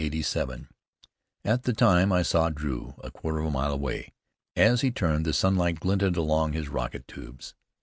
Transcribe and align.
At 1.45 1.61
the 1.61 1.73
time 1.73 2.11
I 2.11 2.23
saw 2.23 2.49
Drew, 2.49 2.95
a 3.03 3.11
quarter 3.11 3.37
of 3.37 3.45
a 3.45 3.51
mile 3.51 3.71
away. 3.71 4.13
As 4.55 4.81
he 4.81 4.89
turned, 4.89 5.27
the 5.27 5.31
sunlight 5.31 5.79
glinted 5.79 6.17
along 6.17 6.53
his 6.53 6.69
rocket 6.69 7.07
tubes. 7.07 7.53